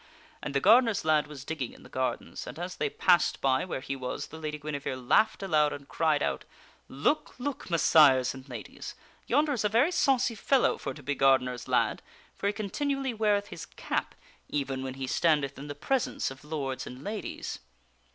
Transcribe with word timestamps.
gar 0.33 0.39
And 0.41 0.55
the 0.55 0.59
gardener's 0.59 1.05
lad 1.05 1.27
was 1.27 1.45
digging 1.45 1.73
in 1.73 1.83
the 1.83 1.87
gardens; 1.87 2.47
and 2.47 2.57
as 2.57 2.75
they 2.77 2.89
passed 2.89 3.39
by 3.39 3.63
where 3.65 3.81
he 3.81 3.95
was 3.95 4.29
the 4.29 4.39
Lady 4.39 4.57
Guinevere 4.57 4.95
laughed 4.95 5.43
aloud 5.43 5.73
and 5.73 5.87
cried 5.87 6.23
out:" 6.23 6.43
Look! 6.89 7.35
Look! 7.37 7.69
Messires 7.69 8.33
and 8.33 8.49
Ladies! 8.49 8.95
Yonder 9.27 9.53
is 9.53 9.63
a 9.63 9.69
very 9.69 9.91
saucy 9.91 10.33
fellow 10.33 10.79
for 10.79 10.95
to 10.95 11.03
be 11.03 11.11
a 11.11 11.13
gardener's 11.13 11.67
lad, 11.67 12.01
for 12.33 12.47
he 12.47 12.53
continually 12.53 13.13
weareth 13.13 13.49
his 13.49 13.67
cap, 13.67 14.15
even 14.49 14.81
when 14.81 14.95
he 14.95 15.05
standeth 15.05 15.55
in 15.59 15.67
the 15.67 15.75
presence 15.75 16.31
of 16.31 16.43
lords 16.43 16.87
and 16.87 17.03
ladies." 17.03 17.59